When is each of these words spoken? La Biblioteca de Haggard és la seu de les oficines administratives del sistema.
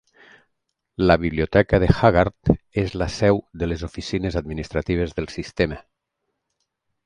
La 0.95 1.17
Biblioteca 1.23 1.79
de 1.83 1.89
Haggard 1.99 2.53
és 2.85 2.95
la 3.03 3.09
seu 3.19 3.43
de 3.63 3.69
les 3.71 3.87
oficines 3.91 4.41
administratives 4.43 5.15
del 5.21 5.33
sistema. 5.39 5.83